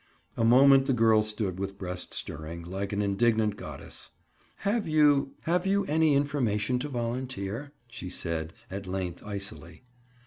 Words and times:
A 0.35 0.43
moment 0.43 0.87
the 0.87 0.93
girl 0.93 1.21
stood 1.21 1.59
with 1.59 1.77
breast 1.77 2.11
stirring, 2.11 2.63
like 2.63 2.91
an 2.91 3.03
indignant 3.03 3.55
goddess. 3.55 4.09
"Have 4.65 4.87
you—have 4.87 5.67
you 5.67 5.85
any 5.85 6.15
information 6.15 6.79
to 6.79 6.89
volunteer?" 6.89 7.71
she 7.87 8.09
said 8.09 8.51
at 8.71 8.87
length 8.87 9.23
icily. 9.23 9.83